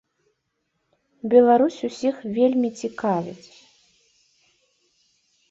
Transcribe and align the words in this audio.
Беларусь 1.33 1.77
усіх 1.89 2.15
вельмі 2.39 2.69
цікавіць. 2.81 3.47